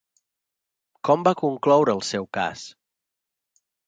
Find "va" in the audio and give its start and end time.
1.27-1.33